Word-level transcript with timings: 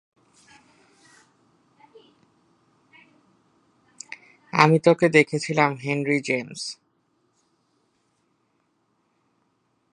আমি 4.53 4.77
তোকে 4.79 5.07
দেখেছিলাম, 5.09 5.71
হেনরি 5.75 6.17
জেমস। 6.21 6.61